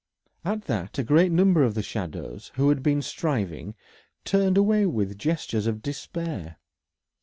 At 0.43 0.63
that 0.65 0.97
a 0.97 1.03
great 1.03 1.31
number 1.31 1.61
of 1.61 1.75
the 1.75 1.83
shadows 1.83 2.51
who 2.55 2.69
had 2.69 2.81
been 2.81 3.03
striving 3.03 3.75
turned 4.25 4.57
away 4.57 4.87
with 4.87 5.15
gestures 5.15 5.67
of 5.67 5.83
despair. 5.83 6.57